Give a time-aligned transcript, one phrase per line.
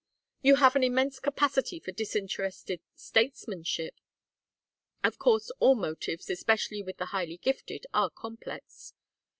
[0.41, 3.97] "You have an immense capacity for disinterested statesmanship.
[5.03, 8.93] Of course all motives, especially with the highly gifted, are complex.